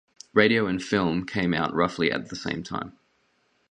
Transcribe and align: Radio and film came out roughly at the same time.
Radio 0.33 0.65
and 0.65 0.81
film 0.81 1.27
came 1.27 1.53
out 1.53 1.75
roughly 1.75 2.11
at 2.11 2.29
the 2.29 2.35
same 2.35 2.63
time. 2.63 2.97